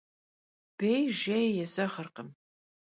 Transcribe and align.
Bêy 0.77 1.03
jjêy 1.17 1.47
yêzeğırkhım. 1.57 2.29